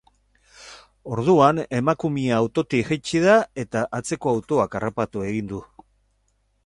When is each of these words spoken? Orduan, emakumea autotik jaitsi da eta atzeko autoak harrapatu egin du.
Orduan, 1.17 1.59
emakumea 1.81 2.39
autotik 2.45 2.89
jaitsi 2.93 3.21
da 3.27 3.35
eta 3.65 3.85
atzeko 3.99 4.35
autoak 4.35 4.79
harrapatu 4.81 5.27
egin 5.29 5.53
du. 5.53 5.61